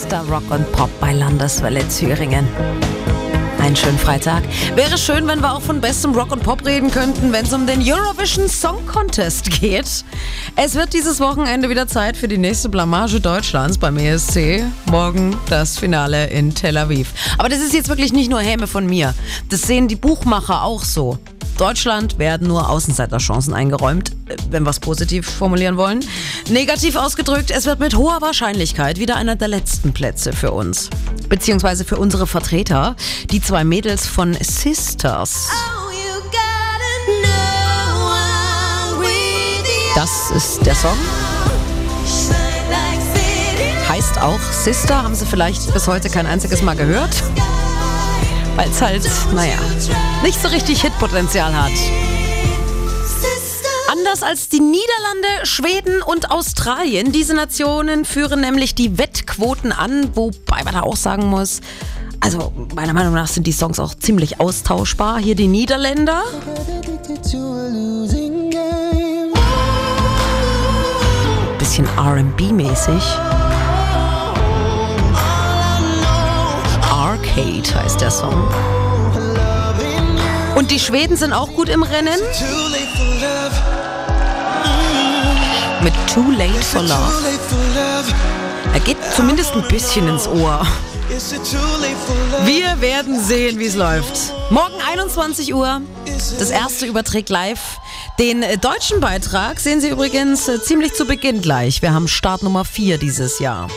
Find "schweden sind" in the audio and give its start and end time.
80.80-81.32